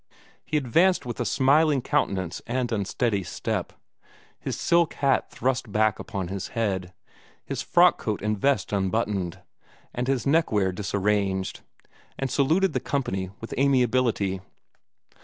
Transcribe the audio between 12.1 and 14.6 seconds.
and saluted the company with amiability.